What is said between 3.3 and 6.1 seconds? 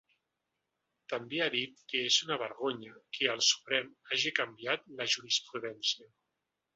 el Suprem hagi canviat la jurisprudència.